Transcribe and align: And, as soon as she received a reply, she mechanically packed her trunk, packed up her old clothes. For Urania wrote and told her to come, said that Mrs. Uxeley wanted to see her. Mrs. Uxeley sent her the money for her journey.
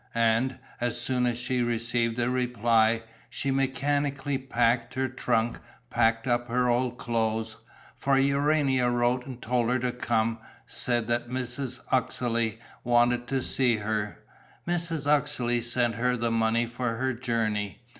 And, 0.15 0.57
as 0.81 0.99
soon 0.99 1.27
as 1.27 1.37
she 1.37 1.61
received 1.61 2.17
a 2.17 2.27
reply, 2.27 3.03
she 3.29 3.51
mechanically 3.51 4.39
packed 4.39 4.95
her 4.95 5.07
trunk, 5.07 5.59
packed 5.91 6.25
up 6.25 6.47
her 6.47 6.69
old 6.69 6.97
clothes. 6.97 7.57
For 7.97 8.17
Urania 8.17 8.89
wrote 8.89 9.27
and 9.27 9.39
told 9.39 9.69
her 9.69 9.77
to 9.77 9.91
come, 9.91 10.39
said 10.65 11.05
that 11.07 11.29
Mrs. 11.29 11.81
Uxeley 11.91 12.57
wanted 12.83 13.27
to 13.27 13.43
see 13.43 13.75
her. 13.75 14.17
Mrs. 14.67 15.05
Uxeley 15.05 15.61
sent 15.61 15.93
her 15.93 16.17
the 16.17 16.31
money 16.31 16.65
for 16.65 16.95
her 16.95 17.13
journey. 17.13 17.83